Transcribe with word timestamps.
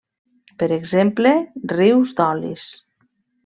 Per 0.63 0.69
exemple, 0.77 1.35
rius 1.77 2.17
d'olis. 2.21 2.69